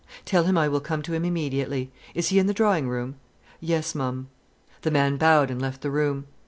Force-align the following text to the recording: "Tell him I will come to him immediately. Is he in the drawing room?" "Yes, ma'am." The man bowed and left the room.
"Tell 0.25 0.45
him 0.45 0.57
I 0.57 0.67
will 0.67 0.79
come 0.79 1.03
to 1.03 1.13
him 1.13 1.23
immediately. 1.23 1.91
Is 2.15 2.29
he 2.29 2.39
in 2.39 2.47
the 2.47 2.55
drawing 2.55 2.89
room?" 2.89 3.17
"Yes, 3.59 3.93
ma'am." 3.93 4.29
The 4.81 4.89
man 4.89 5.17
bowed 5.17 5.51
and 5.51 5.61
left 5.61 5.81
the 5.81 5.91
room. 5.91 6.25